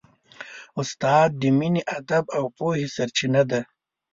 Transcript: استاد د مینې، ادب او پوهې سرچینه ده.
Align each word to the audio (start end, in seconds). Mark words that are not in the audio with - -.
استاد 0.81 1.29
د 1.41 1.43
مینې، 1.57 1.81
ادب 1.97 2.23
او 2.37 2.43
پوهې 2.57 2.87
سرچینه 2.95 3.41
ده. 3.49 3.61